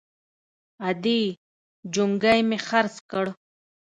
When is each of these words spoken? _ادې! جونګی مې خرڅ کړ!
_ادې! 0.87 1.21
جونګی 1.93 2.39
مې 2.47 2.57
خرڅ 2.67 2.95
کړ! 3.11 3.25